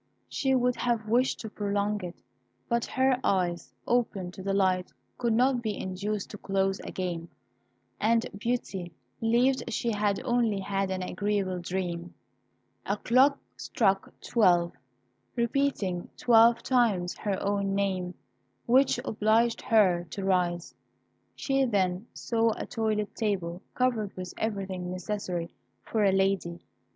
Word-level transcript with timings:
She 0.27 0.55
would 0.55 0.77
have 0.77 1.07
wished 1.07 1.39
to 1.41 1.49
prolong 1.51 2.03
it, 2.03 2.15
but 2.67 2.85
her 2.85 3.19
eyes, 3.23 3.71
open 3.85 4.31
to 4.31 4.41
the 4.41 4.51
light, 4.51 4.91
could 5.19 5.33
not 5.33 5.61
be 5.61 5.77
induced 5.79 6.31
to 6.31 6.39
close 6.39 6.79
again, 6.79 7.29
and 7.99 8.25
Beauty 8.35 8.93
believed 9.19 9.71
she 9.71 9.91
had 9.91 10.19
only 10.23 10.59
had 10.59 10.89
an 10.89 11.03
agreeable 11.03 11.59
dream. 11.59 12.15
A 12.83 12.97
clock 12.97 13.37
struck 13.57 14.11
twelve, 14.21 14.71
repeating 15.35 16.09
twelve 16.17 16.63
times 16.63 17.15
her 17.19 17.39
own 17.39 17.75
name, 17.75 18.15
which 18.65 18.99
obliged 19.05 19.61
her 19.61 20.07
to 20.09 20.25
rise. 20.25 20.73
She 21.35 21.63
then 21.63 22.07
saw 22.11 22.53
a 22.57 22.65
toilet 22.65 23.13
table 23.13 23.61
covered 23.75 24.17
with 24.17 24.33
everything 24.35 24.89
necessary 24.89 25.51
for 25.83 26.03
a 26.03 26.11
lady. 26.11 26.59